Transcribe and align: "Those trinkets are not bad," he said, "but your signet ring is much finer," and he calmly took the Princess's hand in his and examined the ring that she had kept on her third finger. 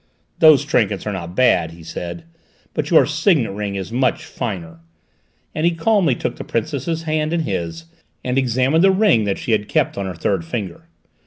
"Those 0.39 0.65
trinkets 0.65 1.05
are 1.05 1.13
not 1.13 1.35
bad," 1.35 1.69
he 1.73 1.83
said, 1.83 2.23
"but 2.73 2.89
your 2.89 3.05
signet 3.05 3.51
ring 3.51 3.75
is 3.75 3.91
much 3.91 4.25
finer," 4.25 4.79
and 5.53 5.63
he 5.63 5.75
calmly 5.75 6.15
took 6.15 6.37
the 6.37 6.43
Princess's 6.43 7.03
hand 7.03 7.33
in 7.33 7.41
his 7.41 7.85
and 8.23 8.35
examined 8.35 8.83
the 8.83 8.89
ring 8.89 9.25
that 9.25 9.37
she 9.37 9.51
had 9.51 9.67
kept 9.69 9.99
on 9.99 10.07
her 10.07 10.15
third 10.15 10.43
finger. 10.43 10.87